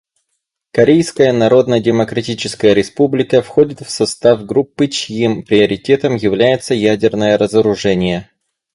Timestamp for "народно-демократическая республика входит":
1.31-3.81